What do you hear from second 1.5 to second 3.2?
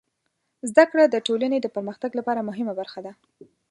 د پرمختګ لپاره مهمه برخه ده.